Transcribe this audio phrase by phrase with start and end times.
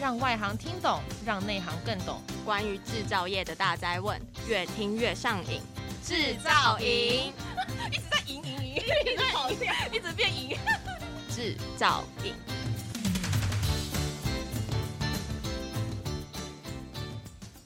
[0.00, 2.20] 让外行听懂，让内行更懂。
[2.44, 4.16] 关于制造业的大灾问，
[4.48, 5.60] 越听越上瘾。
[6.04, 7.32] 制造营
[7.90, 10.56] 一直在赢赢赢，一直跑掉，一直变赢。
[11.28, 12.32] 制造营。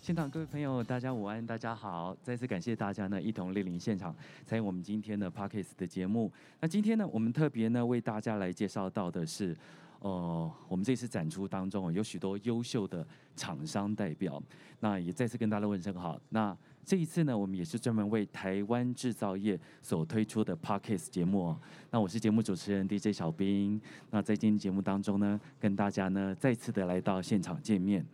[0.00, 2.16] 现场各位朋友，大家午安，大家好！
[2.22, 6.32] 再次感谢大家呢，一同莅临现场参与我们今天的 Parkes 的节目。
[6.60, 9.54] 那今天呢，我们特别呢为大家来介绍到的是，
[10.02, 13.06] 呃，我们这次展出当中有许多优秀的
[13.36, 14.42] 厂商代表。
[14.80, 16.20] 那也再次跟大家问声好。
[16.30, 21.56] 那这一次呢，我们也是专门为台湾制造业所推出的 Podcast 节目。
[21.92, 23.80] 那我是节目主持人 DJ 小兵。
[24.10, 28.04] 那在今天节目当中呢，跟大家呢再次的来到现场见面。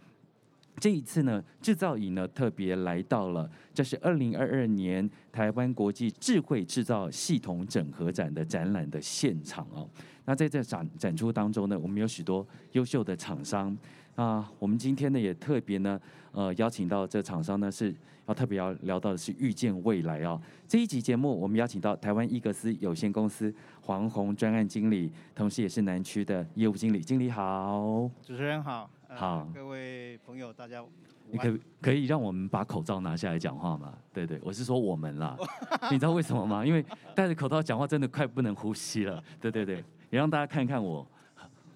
[0.76, 9.88] 这一次呢，制造营呢特别来到了，这是二零二二年台湾国际智慧制造系统整合展的展览的现场哦。
[10.28, 13.74] 那在这展展出当中呢，我们有许多优秀的厂商
[14.14, 14.46] 啊。
[14.58, 15.98] 我们今天呢也特别呢，
[16.32, 17.94] 呃，邀请到这厂商呢是
[18.26, 20.38] 要特别要聊到的是预见未来哦。
[20.66, 27.00] 这一集节目，我们邀请到台湾伊格斯有限公司黄宏专案经理，同时也是南区的业务经理。
[27.00, 28.90] 经理好，主持人好。
[29.08, 30.84] 好，各位朋友，大家，
[31.30, 33.94] 你可可以让我们把口罩拿下来讲话吗？
[34.12, 35.34] 对对，我是说我们啦，
[35.90, 36.66] 你知道为什么吗？
[36.66, 39.24] 因为戴着口罩讲话真的快不能呼吸了。
[39.40, 41.06] 对对对，也让大家看看我，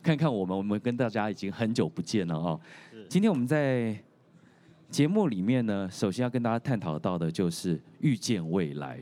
[0.02, 2.60] 看看我们，我们跟大家已经很久不见了哦。
[3.08, 3.96] 今天我们在
[4.90, 8.98] 节目里面呢，首先要跟大家探讨到的就是预见未来，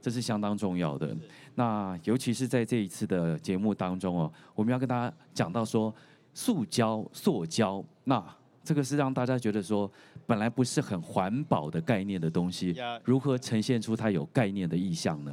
[0.00, 1.16] 这是相当重要的。
[1.54, 5.94] 那尤其是在这一次的节目当中哦，我们要跟大家讲到说。
[6.36, 8.20] 塑胶、塑胶，那
[8.64, 9.88] 这个是让大家觉得说，
[10.26, 12.74] 本来不是很环保的概念的东西，
[13.04, 15.32] 如何呈现出它有概念的意象呢？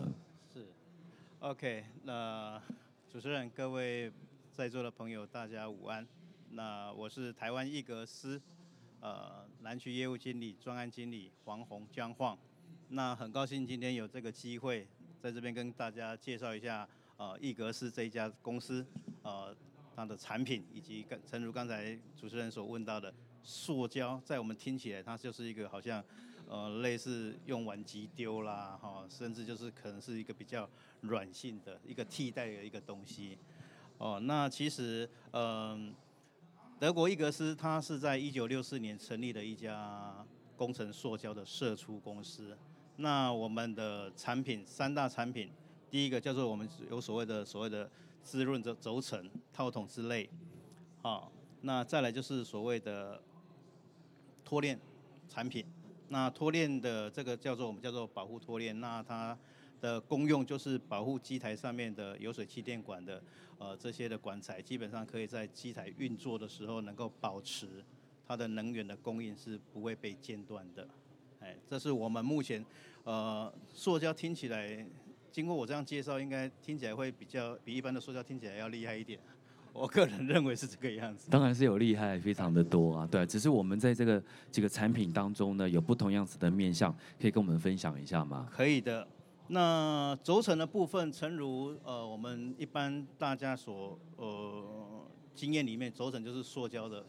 [0.54, 0.64] 是
[1.40, 2.62] ，OK，那
[3.12, 4.10] 主持人、各位
[4.54, 6.08] 在座的朋友，大家午安。
[6.52, 8.42] 那我是台湾易格斯，
[9.02, 12.38] 呃，南区业务经理、专案经理黄宏江晃。
[12.88, 14.88] 那很高兴今天有这个机会，
[15.22, 18.86] 在这边跟大家介绍一下，呃，易格斯这一家公司，
[19.24, 19.54] 呃。
[19.94, 26.02] 它的产品以及跟，诚如刚才主持人所问到的，塑胶，在我们听起来，它就是一个好像，
[26.52, 30.70] 呃，类似用完即丢啦，哈，甚至就是可能是一个比较
[31.00, 33.38] 软性的一个替代的一个东西。
[33.98, 35.96] 哦，那其实，嗯，
[36.78, 40.14] 德国伊格斯，它是在一九六四年成立的一家
[40.58, 42.58] 工程塑胶的射出公司。
[42.98, 45.50] 那我们的产品三大产品，
[45.90, 47.90] 第一个叫做我们有所谓的所谓的。
[48.24, 50.30] 滋润的轴承、套筒之类，
[51.02, 53.20] 好，那再来就是所谓的
[54.46, 54.80] 脱链
[55.28, 55.66] 产品。
[56.12, 59.38] 那拖链的这个叫做我们叫做保护拖链，那它
[59.80, 63.24] 的功用就是保护机台上面的油水气垫管的
[63.58, 67.82] 呃这些的管材，基本上可以在机台运作的时候能够保持
[68.28, 70.86] 它的能源的供应是不会被间断的。
[71.40, 72.64] 哎，这是我们目前
[73.06, 74.86] 呃塑胶听起来。
[75.32, 79.18] 经过我这样介绍，应该听起来会比较比一般的塑胶听起来要厉害一点。
[79.74, 81.30] 我个人认为是这个样子。
[81.30, 83.08] 当然是有厉害，非常的多啊。
[83.10, 84.22] 对，只是我们在这个
[84.52, 88.48] 几个产品当中呢，有不同样子的面向，可以跟我们分享一下吗？
[88.52, 89.08] 可以的。
[89.48, 94.66] 那轴承的部分，诚如呃我们一般大家所呃
[95.34, 97.06] 经验里面，轴承就是塑胶的，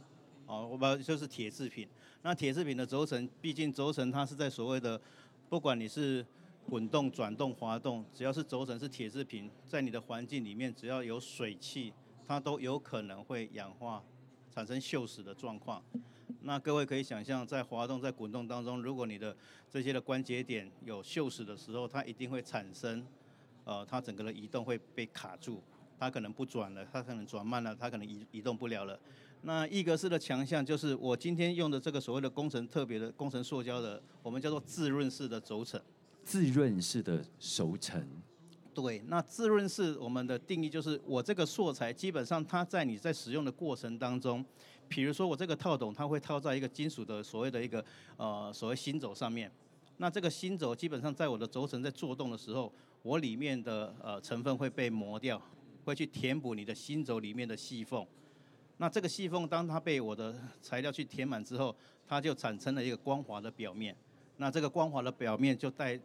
[0.46, 1.88] 哦，我把就是铁制品。
[2.22, 5.00] 那铁制品的轴承，毕竟轴承它是在所谓的，
[5.48, 6.24] 不管你是。
[6.70, 11.92] 滚动、转动、滑动，只要是轴承是铁制品，在你的环境里面，只要有水汽，
[12.26, 14.02] 它都有可能会氧化，
[14.54, 15.82] 产生锈蚀的状况。
[16.40, 19.36] 那各位可以想象，在滑动、在滚动当中，如果你的
[19.70, 23.04] 这些的关节点有锈蚀的时候，它一定会产生，
[23.64, 25.62] 呃，它整个的移动会被卡住，
[25.98, 28.98] 它可能不转了，它可能转慢了，它可能移移动不了了。
[29.42, 35.80] 那一格式的强项就是我今天用的这个所谓的工程特别的工程塑胶的，我们叫做自润式的轴承。
[36.24, 38.04] 自润式的轴承，
[38.74, 44.42] 对，那自润式我们的定义就是，我这个素材基本上它在你在使用的过程当中，
[44.88, 47.84] 比如说我这个套筒，它会套在一个金属的所谓的一个
[48.16, 49.52] 呃所谓芯轴上面，
[49.98, 52.72] 那这个芯轴基本上在我的轴承在做动的时候，
[53.02, 55.40] 我里面的呃成分会被磨掉，
[55.84, 58.06] 会去填补你的芯轴里面的细缝，
[58.78, 61.76] 那这个细缝当它被我的材料去填满之后，
[62.08, 63.94] 它就产生了一个光滑的表面，
[64.38, 66.00] 那这个光滑的表面就带。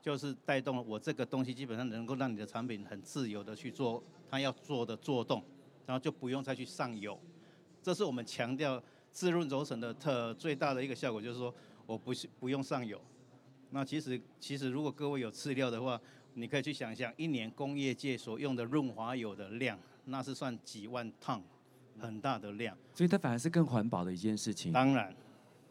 [0.00, 5.42] 就是带动了我这个东西，基本上能够让你的产品很自由的去做它要做的做动，
[5.86, 7.18] 然后就不用再去上油。
[7.82, 8.82] 这是我们强调
[9.12, 11.54] 滋润轴承的特最大的一个效果，就是说
[11.86, 13.00] 我不是不用上油。
[13.70, 16.00] 那其实其实如果各位有饲料的话，
[16.34, 21.42] 你可以去想象一年工业界所用的润滑油的量，那是算几万趟
[21.98, 24.72] 很大的量，所以它反而是更环保的一件事情。
[24.72, 25.14] 当然，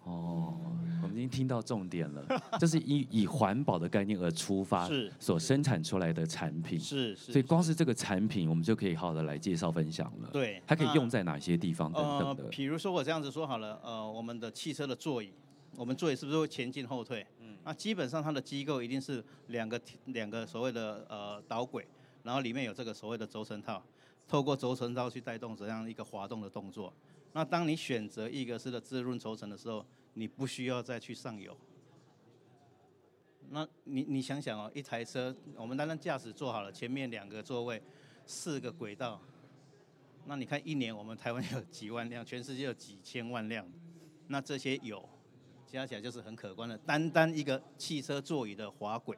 [0.04, 0.58] 哦，
[1.04, 2.26] 我们已经听到重点了，
[2.60, 6.80] 这是以以环保的概念而出发，是所生产出来的产品。
[6.80, 10.30] 是是，所以光是这个产品，我们就可以好好的来介绍分享了。
[10.32, 12.44] 对，它可以用在哪些地方等等的。
[12.44, 15.32] 呃，比如说我这样子说好了，呃，我们的汽车的座椅，
[15.76, 17.26] 我们座椅是不是会前进后退？
[17.40, 21.86] 嗯，那基本上它的机构一定是两个两个所谓的呃导轨。
[22.22, 23.82] 然后里面有这个所谓的轴承套，
[24.28, 26.94] 透过轴承套去带动这样一个滑动的动作。
[27.34, 31.56] 那当你选择一格斯的滋润轴承的时候，你不需要再去上油。
[33.52, 37.82] 那你你想想哦，一台车，我们单单驾驶坐好了，前面两个座位，
[38.26, 39.20] 四个轨道，
[40.26, 43.68] 那你看一年我们台湾有几万辆，全世界有几千万辆，
[44.28, 45.08] 那这些油
[45.66, 49.18] 加起来就是很可观的，单单一个汽车座椅的滑轨。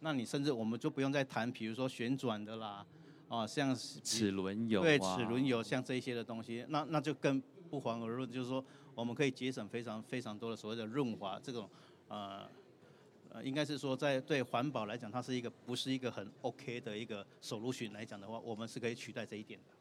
[0.00, 2.86] 那你甚至我们就不用再谈，比如说旋转的啦，
[3.30, 7.40] 啊，像齿轮油，对，齿轮油像这一些的东西，那那就更
[7.70, 8.62] 不遑而论，就是说
[8.92, 11.70] 我们可以节省非常非常多的所谓的润滑这种，
[12.08, 12.42] 呃，
[13.28, 19.76] 呃，应该是说在对环保来讲，它是一个不是一个很 OK 的一个 solution 来讲的话，我们是可以取代这一点的，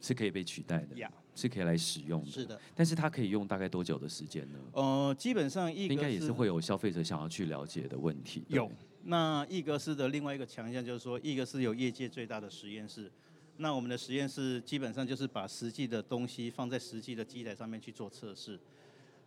[0.00, 1.10] 是可以被取代的，Yeah.
[1.34, 2.58] 是可以来使用的，是的。
[2.74, 4.58] 但是它可以用大概多久的时间呢？
[4.72, 8.72] 呃，基本上应该也是会有消费者想要去了解的问题，有。
[9.04, 13.10] 那易格斯的另外一个强项就是说，易格斯有业界最大的实验室。
[13.56, 18.58] 那我们的实验室基本上就是把实际的东西放在实际的机台上面去做测试。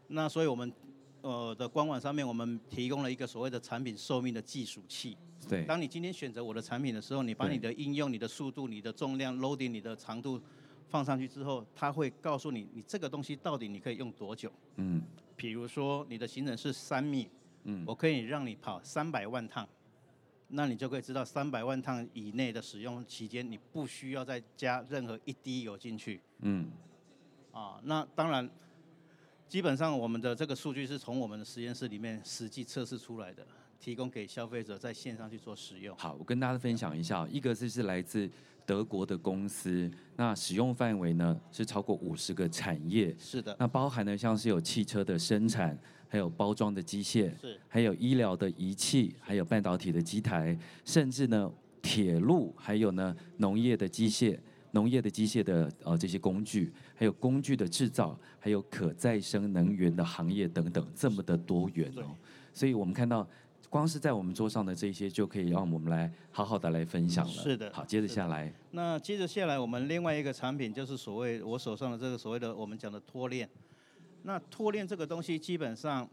[0.08, 0.72] 那所以我们
[1.22, 5.18] 呃的官网上面，我们提供了一个所谓的产品寿命的计数器。
[5.48, 5.66] 对。
[5.66, 10.42] 当你今天选择我的产品的时候，你把你的应用、你的速度、你的重量、loading、你的长度
[10.88, 14.52] 放上去之后，它会告诉你，你这个东西到底你可以用多久。
[14.78, 15.02] 嗯。
[15.36, 17.28] 比如说你的行程是三米。
[17.64, 19.68] 嗯，我可以让你跑三百万趟，
[20.50, 26.22] 那你就可以知道三百万趟以内的使用期间，你不需要再加任何一滴油进去。
[26.40, 26.70] 嗯，
[27.52, 28.50] 啊，那当然，
[29.48, 33.46] 基本上我们的这个数据是从我们的实验室里面实际测试出来的，
[33.84, 35.94] 提供给消费者在线上去做使用。
[35.98, 38.30] 好，我跟大家分享一下，一个是是来自
[38.66, 43.14] 德国的公司，那使用范围呢是超过五十个产业。
[43.20, 45.78] 是的，那包含呢像是有汽车的生产。
[46.08, 50.56] 还有包装的机械，是，还有医疗的仪器，还有半导体的机台，
[50.86, 51.52] 甚至呢
[51.82, 54.38] 铁路，还有呢农业的机械，
[54.74, 62.16] 农业的机械的呃这些工具，还有工具的制造，还有可再生能源的行业等等，这么的多元哦。
[62.54, 63.28] 所以我们看到，
[63.74, 67.32] 光是在我们桌上的这些，就可以让我们来好好的来分享了。
[67.32, 67.74] 是的。
[67.74, 68.54] 好，接着下来。
[68.70, 73.50] 那接着下来，我们另外一个产品就是所谓我手上的这个所谓的我们讲的拖链。
[74.22, 76.08] 那拖链这个东西，基本上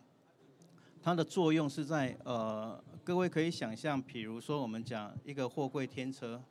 [1.02, 6.42] 它的作用是在呃，各位可以想象，比如说我们讲一个货柜天车，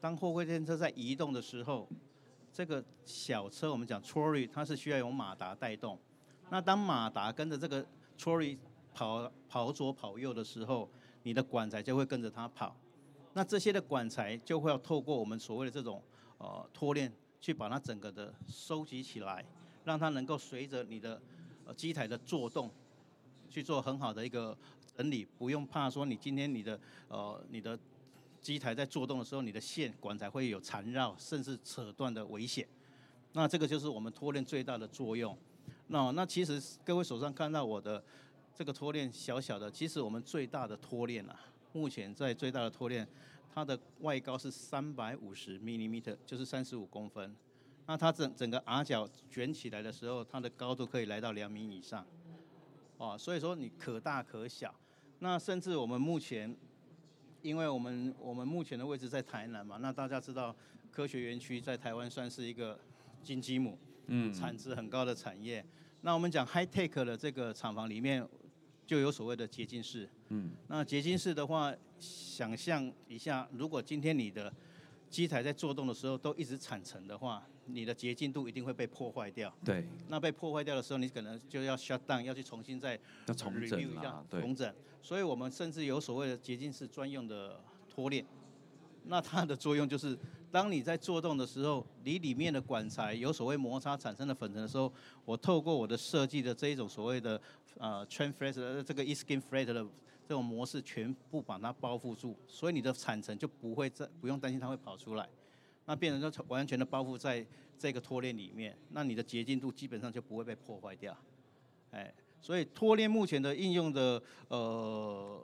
[0.00, 1.88] 当货柜天车在移动的时候，
[2.52, 5.96] 这个小车我们讲 trolley，它是需要用马达带动。
[6.50, 7.86] 那当马达跟着这个
[8.18, 8.58] trolley
[8.96, 10.88] 跑跑左跑右的时候，
[11.22, 12.74] 你的管材就会跟着它跑。
[13.34, 16.02] 那这些的管材就会要透过我们所谓的这种
[16.38, 19.44] 呃拖链去把它整个的收集起来。
[19.84, 21.22] 让它能够随着你的
[21.64, 22.68] 呃机台的作动
[23.48, 24.56] 去做很好的一个
[24.96, 27.78] 整理，不用怕说你今天你的呃你的
[28.40, 32.66] 机台在作动的时候，你的线管材会有缠绕甚至扯断的危险。
[33.32, 35.38] 那这个就是我们拖链最大的作用。
[35.86, 38.02] 那那其实各位手上看到我的
[38.56, 41.38] 这个拖链小小的，其实我们最大的拖链啊，
[41.74, 43.06] 目前在最大的拖链，
[43.54, 47.36] 它的外高是三百五十 millimeter，就是三十五公分。
[47.86, 52.06] 那它整整个阿角卷起来的时候，它的高度可以来到两米以上，
[52.96, 54.74] 哦，所以说你可大可小。
[55.18, 56.56] 那甚至我们目前，
[57.42, 60.56] 因为我们我们目前的位置在台南嘛，那大家知道
[60.90, 62.80] 科学园区在台湾算是一个
[63.22, 65.62] 金鸡母，嗯，产值很高的产业。
[66.00, 68.26] 那我们讲 high tech 的这个厂房里面，
[68.86, 74.52] 就有所谓的结晶室，嗯，那结晶室的话，想象一下，如果今天你的
[75.10, 79.52] 机台在做动的时候都一直产尘的话，你的洁净度一定会被破坏掉。
[79.64, 79.84] 对。
[80.08, 84.72] 那被破坏掉的时候，你可能就要 shut down，要去重新再要重整一下，重整。
[85.02, 87.60] 所以我们甚至有所谓的洁净室专用的
[87.92, 88.24] 拖链。
[89.08, 90.18] 那它的作用就是，
[90.50, 94.92] 当你在做动的时候，你里面的管材有所谓摩擦产生的粉尘的时候，
[95.24, 97.40] 我透过我的设计的这一种所谓的
[97.78, 99.86] 呃 train flat 的这个 e-skin flat 的。
[100.28, 105.28] 这种模式全部把它包覆住，所以你的产程就不会再不用担心它会跑出来，
[105.84, 107.46] 那变成就完全的包覆在
[107.78, 111.16] 这个拖链里面，那你的洁净度基本上就不会被破坏掉，
[111.92, 115.40] 哎，所以拖链目前的应用的呃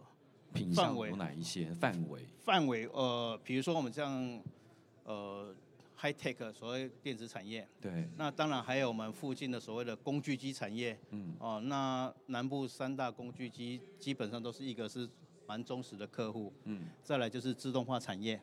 [0.74, 2.26] 范围有哪一些范围？
[2.40, 4.42] 范围呃，比如说我们这样
[5.04, 5.54] 呃
[6.02, 7.66] high tech 所谓电子产业。
[7.80, 8.08] 对。
[8.16, 10.98] 那当然还有我们附近的所谓的工具机产业。
[11.10, 11.32] 嗯。
[11.38, 15.08] 哦，那南部三大工具机基本上都是一个是
[15.46, 16.52] 蛮忠实的客户。
[16.64, 16.86] 嗯。
[17.04, 18.40] 再来就是自动化产业。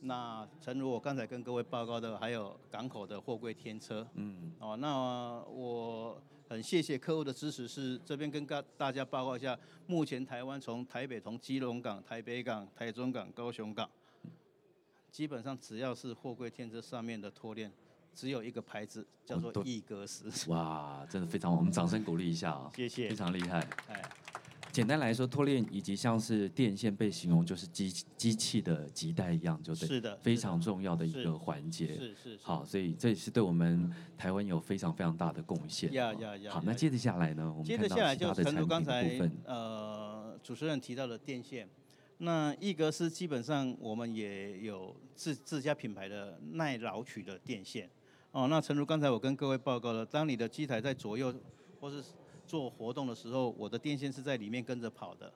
[0.00, 4.06] 那诚如我刚才跟各位报告的，还有港口的货柜天车。
[4.12, 4.52] 嗯。
[4.58, 13.88] 哦，那我很谢谢客户的支持，是这边跟大大家报告一下，目前台湾从台北从基隆港、台北港、台中港、高雄港，
[15.14, 17.70] 基本上只要是货柜天车上面的拖链，
[18.16, 20.28] 只有一个牌子叫做易格斯。
[20.50, 22.68] 哇，真的非常，我们掌声鼓励一下啊！
[22.74, 23.60] 谢谢，非常厉害。
[23.86, 24.02] 哎。
[24.72, 31.86] 简单来说，拖链以及像是电线被形容就是机机器的脐带一样，就对，是的，非常重要的一个环节。
[31.86, 32.38] 是是，是。
[32.42, 35.92] 好，所以这也是对我们台湾有非常非常大的贡献。
[35.92, 36.50] 呀呀呀！
[36.52, 41.68] 好，那接着下来呢，我们接着下来就诚如刚才呃主持人提到的电线，
[42.18, 47.90] 那易格斯基本上我们也有自自家品牌的耐老取的电线。
[48.30, 51.34] 哦，那诚如刚才我跟各位报告了，当你的机台在左右
[51.80, 52.02] 或是
[52.46, 55.32] 做活动的时候，我的电线是在里面跟着跑的。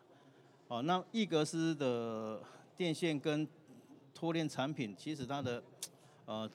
[0.69, 2.41] 哦，那易格斯的
[2.77, 3.47] 电线跟
[4.15, 5.63] 拖链产品，其实它的
[6.27, 6.51] 呃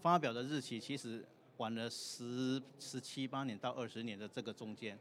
[0.00, 1.24] 发表的日期其实
[1.56, 4.98] 晚了十十七八年到二十年的这个中间。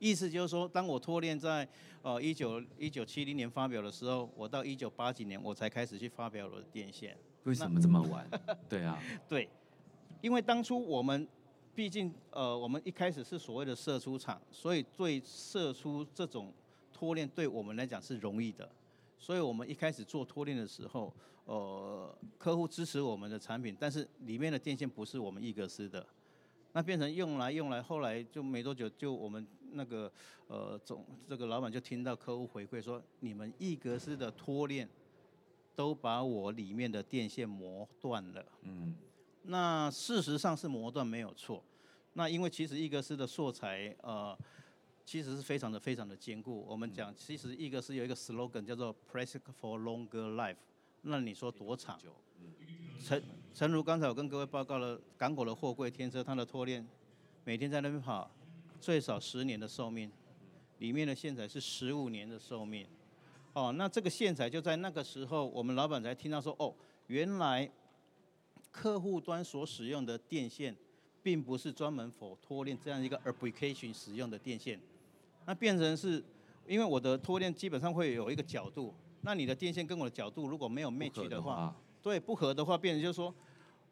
[0.00, 1.66] 意思就是说，当我拖链在
[2.02, 7.16] 呃一九一九七零年发表的时候，我到一九八几年我才开始去发表我的电线。
[7.44, 8.28] 为什么这么晚？
[8.68, 9.00] 对啊。
[9.28, 9.48] 对，
[10.20, 11.28] 因为当初我们。
[11.72, 16.52] 毕竟，呃，我们一开始是所谓的射出厂，所以对射出这种
[16.92, 18.68] 拖链，对我们来讲是容易的。
[19.16, 21.14] 所以我们一开始做拖链的时候，
[21.46, 26.04] 呃，客户支持我们的产品，但是里面的电线不是我们易格斯的，
[26.72, 30.10] 那变成用来用来，后来就没多久，就我们那个
[30.46, 34.88] 呃总这个老板就听到客户回馈说，你们一格斯的拖链
[35.74, 38.44] 都把我里面的电线磨断了。
[38.62, 38.94] 嗯。
[39.42, 41.64] 那事实上是磨断没有错，
[42.12, 44.38] 那因为其实一格斯的素材呃，
[45.04, 46.64] 其实是非常的非常的坚固。
[46.68, 50.56] 我们讲其实一格斯有一个 slogan 叫做 “Plastic for longer life”，
[51.00, 51.98] 那你说多长？
[53.02, 53.20] 诚
[53.52, 56.86] 诚如刚才我跟各位报告了，港口的货柜天车它的拖链
[57.44, 58.30] 每天在那边跑，
[58.80, 60.10] 最少十年的寿命，
[60.78, 62.86] 里面的线材是十五年的寿命。
[63.52, 66.74] 哦，那这个线材就在那个时候，我们老板才听到说，哦，
[67.06, 67.70] 原来。
[68.72, 70.76] 客户端所使用的电线，
[71.24, 74.78] 并不是专门 for 拖链这样一个 application 使用的电线，
[75.44, 76.22] 那变成是，
[76.68, 83.34] 因为我的拖链基本上会有一个角度，那你的电线跟我的角度如果没有 match 的话，对，不合的话，变成就是说，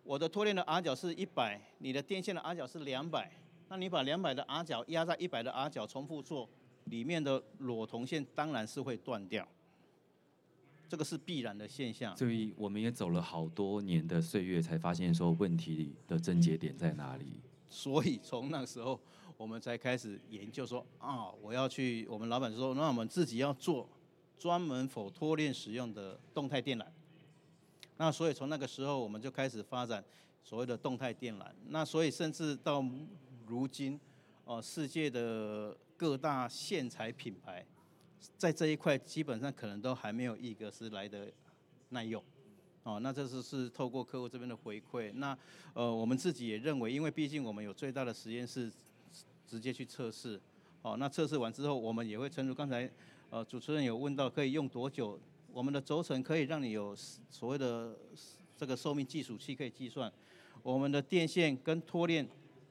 [0.03, 3.31] 我的拖链的 R 角是一百，你的电线的 R 角是两百，
[3.69, 6.49] 那你把两百的 R 角压在一百的 R 角重复做，
[6.85, 9.47] 里面的裸铜线当然是会断掉。
[10.88, 17.27] 这个是必然的现象，所以我们也走了好多年的岁月，才发现说问题的症结点在哪里。
[17.69, 18.99] 所以从那个时候，
[19.37, 22.07] 我们才开始研究说啊，我要去。
[22.09, 23.87] 我们老板说，那我们自己要做
[24.38, 26.87] 专门 for 拖链使用的动态电缆。
[27.99, 30.02] 那所以从那个时候，我们就开始发展
[30.43, 31.45] 所谓的动态电缆。
[31.69, 32.83] 那所以甚至到
[33.47, 34.00] 如今，
[34.45, 37.67] 哦，世界的各大线材品牌。
[38.37, 41.31] 在这一块，基本上可能都还没有一格是来的
[41.90, 42.23] 耐用，
[42.83, 45.12] 哦，那这是是透过客户这边的回馈。
[45.14, 45.37] 那
[45.73, 48.73] 呃，我们自己也认为，因为毕竟我们有最大的实验室，
[49.47, 50.40] 直接去测试，
[50.83, 52.90] 哦，那测试完之后，我们也会诚如刚才
[53.31, 55.19] 呃主持人有问到，可以用多久？
[55.52, 56.95] 我们的轴承可以让你有
[57.31, 57.97] 所谓的
[58.57, 60.12] 这个寿命计数器可以计算，
[60.62, 62.26] 我们的电线跟拖链。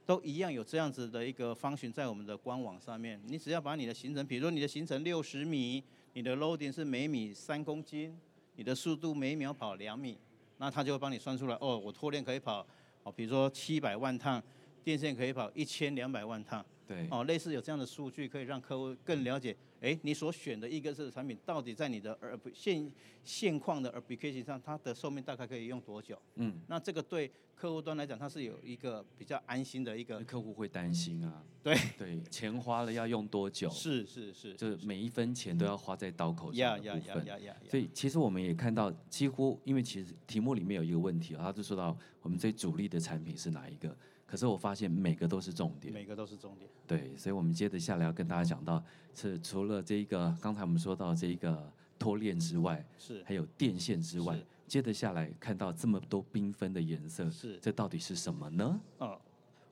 [0.08, 8.18] 都一样有这样子的一个方寻在我们的官网上面，你只要把你的行程，比如说你的行程六十米，你的 loading 是每米三公斤，
[8.56, 10.16] 你的速度每秒跑两米，
[10.56, 12.66] 那他就会帮你算出来，哦，我拖链可以跑，
[13.02, 14.42] 哦，比如说七百万趟，
[14.82, 19.54] 电线可以跑一千两百万趟，对，哦，类似有这样的数据，可以让客户更了解。
[19.80, 22.90] 哎，你所选的易格斯的产品，到底在你的呃现
[23.22, 26.20] 现况的 application 上，它的寿命大概可以用多久？
[26.34, 30.18] 嗯，那这个对客户端来讲，它是有一个比较安心的一个。
[30.24, 31.44] 客户会担心啊。
[31.62, 33.68] 对对，钱花了要用多久？
[33.70, 37.26] 是是是，就是每一分钱都要花在刀口上的部分。
[37.26, 37.56] 呀呀呀！
[37.70, 43.96] 所以其实我们也看到，几乎因为其实题目里面有一个问题，他就说到我们最主力的产品是哪一个？
[44.28, 46.70] 可是我发现每个都是重点，每个都是重点。
[46.86, 48.82] 对，所以，我们接着下来要跟大家讲到，
[49.14, 58.78] 是除了这一个刚才我们说到这一个拖链之外，是还有电线之外，接着下来看到这么多缤纷的颜色，是这到底是什么呢？
[58.98, 59.18] 哦，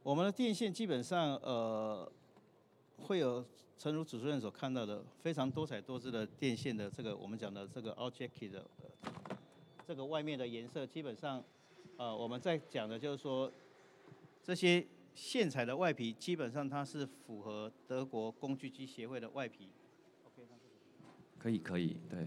[0.02, 2.10] 我们的电线基本上呃
[2.96, 3.44] 会有，
[3.78, 8.64] 诚如主持人所看到的，非常多彩多姿的电线的这个我们讲的这个 object 的
[9.86, 11.44] 这个外面的颜色，基本上
[11.98, 13.52] 呃，我们在讲的就是说，
[14.46, 19.68] 这些线材的外皮基本上它是符合德国工具机协会的外皮。
[20.24, 20.46] OK，
[21.36, 22.24] 可以可以，对。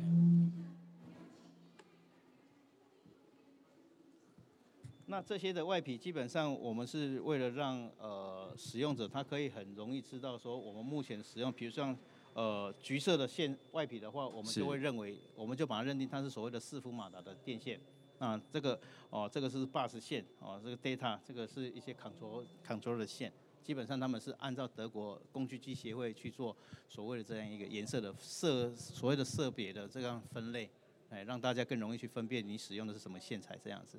[5.05, 11.97] 那这些的外皮基本上我们是为了让呃使用者他可以很容易知道说我们目前使用，比如像
[12.33, 17.79] 呃橘色的线外皮的话，我们就会认为，我们就把它认定它是所谓的四伏马达的电线。
[18.19, 23.31] 啊，这个哦，这个是 bus 线哦，这个 data，这个是一些 control control 的线，
[23.63, 26.55] 基本上他们是按照德国工具机协会去做
[26.87, 30.69] 所谓的这样一个颜色的色，所谓的色别的这样分类，
[31.09, 33.97] 哎，让大家更容易去分辨你使用的是什么线材这样子。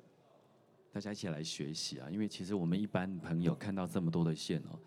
[0.93, 4.79] 大家一起来学习啊，因为其实我们一般朋友看到这么多的线哦，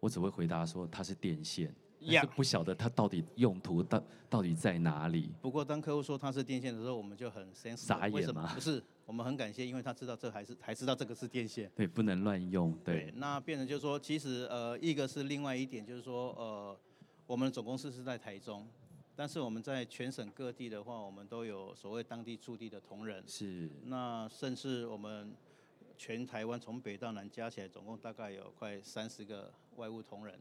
[0.00, 1.74] 我只会回答说它是电线。
[2.00, 5.30] 也不晓得它到底用途到到底在哪里。
[5.40, 8.52] 不过当客户说它是电线的时候，我们就很 sensible，傻眼吗？
[8.54, 11.70] 不是，我们很感谢，因为他知道这还是还知道这个是电线。
[11.74, 12.72] 对，不能乱用。
[12.84, 16.78] 对，对那变成就是说，其实呃，一个是另外一点，就是说呃，
[17.26, 18.66] 我们的总公司是在台中，
[19.14, 23.22] 但是我们在全省各地的话，我们都有所谓当地驻地的同仁。
[23.26, 23.68] 是。
[23.84, 25.34] 那甚至我们
[25.98, 30.38] 全台湾从北到南加起来，总共大概有快三十个外务同仁。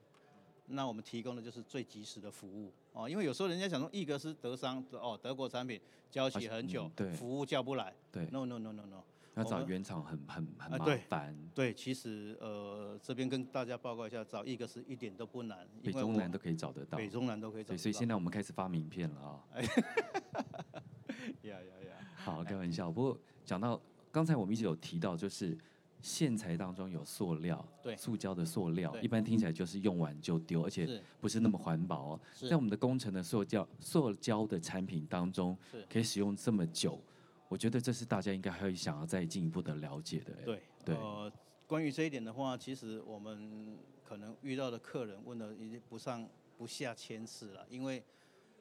[0.70, 2.72] 那我们提供的就是最及时的服务。
[2.94, 9.04] 哦，因为有时候人家想说易格斯德商哦，德国产品交期很久，对，服务叫不来，对，no no no no no，
[9.36, 19.46] 要找原厂很很很麻烦，对，其实呃这边跟大家报告一下，找易格斯一点都不难，北中南都可以找得到，北中南都可以找得到，所以现在我们开始发名片了啊，
[21.44, 23.80] 呀呀呀，好开玩笑，不过讲到
[24.12, 25.58] 刚才我们一直有提到就是。
[26.02, 32.20] 线材当中有塑料，对，塑胶的塑料，一般听起来就是用完就丢，而且不是那么环保哦。
[32.50, 35.58] 在我们的工程的塑胶、塑胶的产品当中，
[35.90, 37.00] 可以使用这么久，
[37.48, 40.34] 我觉得这是大家应该会想要再进一步的了解的。
[40.46, 40.96] 对，对。
[40.96, 41.32] 呃，
[41.68, 46.28] 关于这一点的话，其实我们可能遇到的客人问的已经不上
[46.58, 48.02] 不下千次了，因为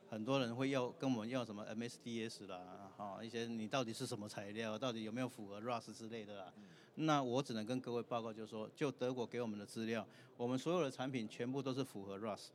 [0.08, 6.52] 很多人会要跟我们要什么 MSDS 啦，哈，一些你到底是什么材料，到底有没有符合 RoHS 之类的啦。
[7.00, 10.04] 那我只能跟各位报告，就是说，就德国给我们的资料，
[10.36, 12.48] 我们所有的产品全部都是符合 RoHS，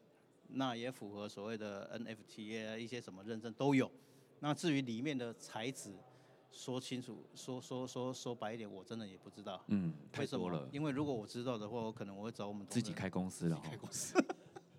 [0.49, 3.89] 那也符合所谓的 NFTA 啊，一些什么认证都有。
[4.41, 5.95] 那至于里面的材质，
[6.51, 9.63] 说清楚，说说说说白一点，我真的也不知道。
[9.67, 10.67] 嗯，太多了。
[10.73, 13.61] 因为如果我知道的话，我可能我会找我们自己开公司了。
[13.63, 14.13] 开公司。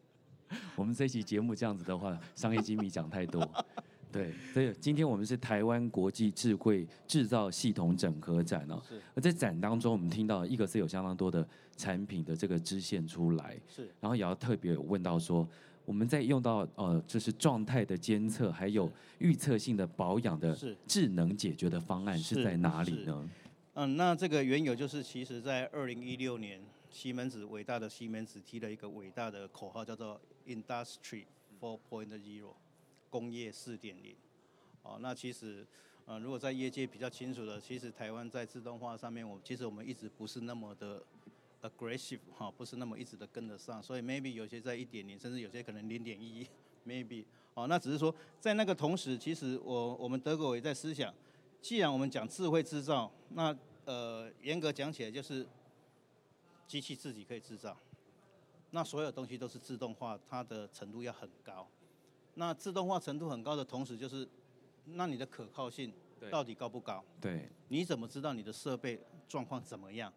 [0.77, 3.41] 我们这期节目这样子的话，商业机密讲太多。
[4.15, 8.81] 对，所以今天我们是台湾国际智慧制造系统整合展哦。
[8.89, 9.03] 是。
[9.15, 11.47] 而在展当中，我们听到一个是有相当多的
[11.77, 13.59] 产品的这个支线出来。
[13.69, 13.91] 是。
[14.01, 15.47] 然后也要特别有问到说，
[15.85, 23.29] 我们在用到呃，就是状态的监测，还有预测性的保养的智能解决的方案是在哪里呢？
[23.75, 31.25] 嗯，那这个缘由就是，其实在二零一六年，西门子伟大的西门子提了一个伟大的口号，叫做 Industry
[31.61, 32.45] 4.0。
[33.15, 34.17] 工业四点零，
[34.83, 35.65] 哦，那其实，
[36.05, 41.01] 呃，如果在业界比较清楚的，其实台湾在自动化上面，我其实我们一直不是那么的
[41.63, 46.45] aggressive 哈，不是那么一直的跟得上，所以 maybe 有些在一点零，甚至有些可能零点一
[46.85, 47.25] ，maybe，
[47.55, 51.15] 哦，那只是说在那个同时，其实我我们德国也在思想，
[51.63, 55.47] 既然我们讲智慧制造，那呃严格讲起来就是
[56.67, 57.79] 机器自己可以制造，
[58.73, 61.69] 那所有东西都是自动化，它的程度要很高。
[62.35, 64.29] 那自动化程度很高的同时，就是
[64.85, 65.93] 那你的可靠性
[66.31, 67.05] 到底高不高？
[67.21, 70.13] 对，你怎么知道你的设备状况怎么样？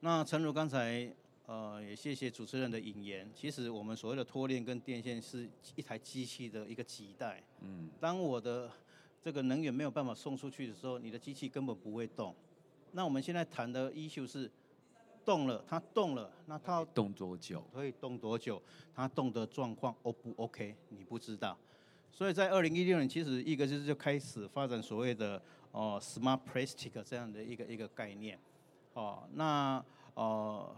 [0.00, 1.12] 那诚如刚才
[1.46, 7.42] 呃也谢谢主持人的引言，其实我们所谓的拖链跟电线是一台机器的一个脐带。
[7.60, 8.70] 嗯，当我的
[9.22, 12.34] 这个能源没有办法送出去的时候，你的机器根本不会动。
[12.92, 14.50] 那我们现在谈的 issue 是。
[15.30, 17.64] 动了，它动了，那它动多久？
[17.72, 18.60] 可以动多久？
[18.92, 20.74] 它动的状况 O 不 OK？
[20.88, 21.56] 你不知道。
[22.10, 25.40] 所以在二零一六年，其实一个就是就开始发展所谓的
[25.70, 28.36] 哦、呃、Smart Plastic 这样的一个一个概念。
[28.94, 29.80] 哦，那
[30.14, 30.74] 呃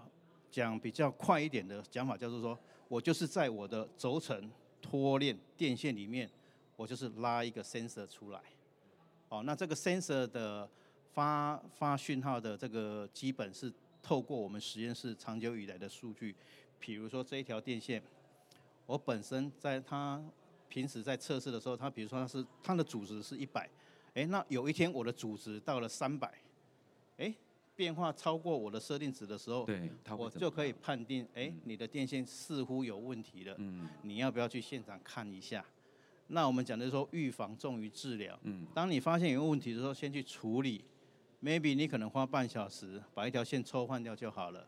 [0.51, 4.51] 讲比较快一点的讲法，叫做说我就是在我的轴承
[4.83, 6.31] 拖链电线里面，
[6.77, 8.41] 我就是拉一个 sensor 出来。
[9.31, 10.69] 哦，那这个 sensor 的
[11.15, 13.73] 发发讯号的这个基本是。
[14.03, 16.35] 透过我们实验室长久以来的数据，
[16.81, 18.03] 比如说这一条电线，
[18.85, 20.23] 我本身在它
[20.69, 23.71] 平时在测试的时候，它比如说它是它的阻值是一百，
[24.15, 26.35] 哎，那有一天我的阻值到了三百，
[27.19, 27.33] 哎，
[27.77, 29.88] 变化超过我的设定值的时候，对，
[30.19, 35.65] 我就可以判定，哎，你的电线似乎有问题了，嗯，你要不要去现场看一下？
[36.27, 40.85] 那我们讲的是说预防重于治疗，嗯，当你发现有问题的时候，先去处理。
[41.42, 44.66] ，maybe 你可能花半小时把一条线抽换掉就好了。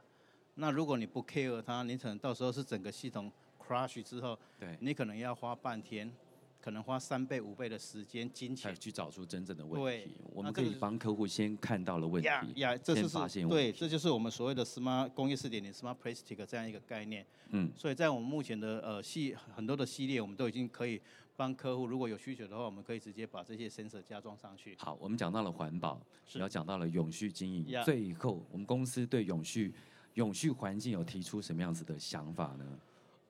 [0.56, 6.12] 那如果你不 care 它，你可能到时候是整个系统 crash 之后，对，你可能要花半天。
[6.60, 9.84] 可能花三倍、五倍的时间、金钱去找出真正的问题。
[9.84, 17.26] 对，我们可以帮客户先看到了问题，呀呀，这就是发现对，这就是我们所谓的 smart 工业四点零 smart plastic 这样一个概念。
[17.50, 20.98] 嗯，所以在我们目前的呃系很多的系列，我们都已经可以
[21.37, 24.77] 帮客户，如果有需求的话，我们可以直接把这些 sensor 加装上去。
[24.79, 26.01] 好，我们讲到了环保，
[26.33, 27.66] 也要讲到了永续经营。
[27.66, 27.85] Yeah.
[27.85, 29.75] 最后，我们公司对永续
[30.14, 32.79] 永续环境有提出什么样子的想法呢？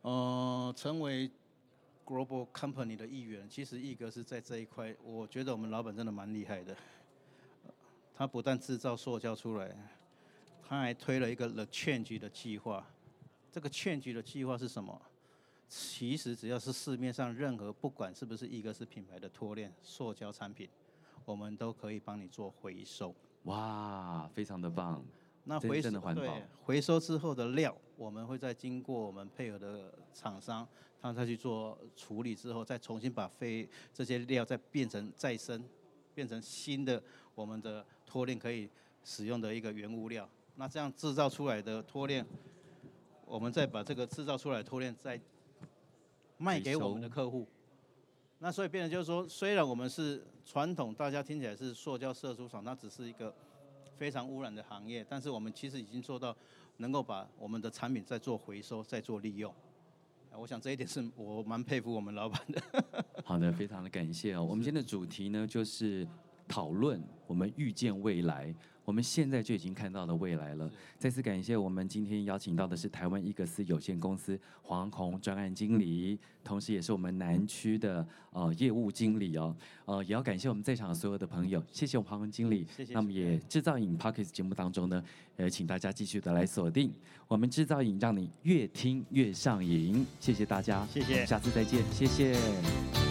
[0.02, 1.30] 呃，成为。
[2.06, 6.76] Global Company 的一员，其实一格是在这一块，我觉得我们老板真的蛮厉害的。
[8.14, 9.74] 他不但制造塑胶出来，
[10.62, 12.86] 他还推了一个 The Change 的计划。
[13.50, 15.00] 这个 Change 的计划是什么？
[15.68, 20.68] 其实只要是市面上任何不管是不是一个是品牌的拖链塑胶产品，
[21.24, 23.14] 我们都可以帮你做回收。
[23.44, 25.04] 哇，非常的棒！
[25.44, 30.66] 那回收的环保对回收之后的料，我们会再经过我们配合的厂商，
[31.02, 35.62] 他再去做处理之后，再重新把废这些料再变成再生，
[36.14, 37.02] 变成新的
[37.34, 38.70] 我们的拖链可以
[39.04, 40.26] 使用的一个原物料。
[40.56, 42.24] 那这样制造出来的拖链，
[43.26, 45.20] 我们再把这个制造出来的脱链再
[46.44, 47.46] 卖给我们的客户。
[48.38, 53.34] 那所以变得就是说，虽然我们是传统，大家听起来是塑胶射出厂，那只是一个。
[53.96, 56.36] 非常污染的行业，但是我们其实已经做到
[56.78, 59.54] 能够把我们的产品再做回收、再做利用。
[60.36, 62.60] 我想这一点是我蛮佩服我们老板的。
[63.24, 64.42] 好的，非常的感谢哦。
[64.42, 66.04] 我们今天的主题呢，就是
[66.48, 68.52] 讨论我们预见未来。
[68.84, 70.70] 我们现在就已经看到了未来了。
[70.98, 79.54] 再次感谢我们今天邀请到的是台湾伊格斯有限公司黄宏专案经理，同时也是我们南区的呃业务经理哦。
[79.86, 82.66] 呃，也要感谢我们在场的所有的朋友，谢谢我们黄宏经理。
[82.76, 82.94] 谢谢。
[82.94, 85.02] 那么也制造瘾 Podcast 节目当中呢，
[85.36, 86.92] 呃，请大家继续的来锁定
[87.26, 90.06] 我们制造影，让你越听越上瘾。
[90.20, 93.03] 谢谢大家，谢谢，下次再见，谢谢。